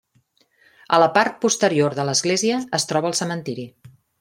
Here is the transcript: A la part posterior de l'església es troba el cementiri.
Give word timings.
A 0.97 0.99
la 1.03 1.09
part 1.17 1.37
posterior 1.43 1.97
de 1.99 2.07
l'església 2.11 2.57
es 2.79 2.91
troba 2.93 3.13
el 3.13 3.19
cementiri. 3.23 3.71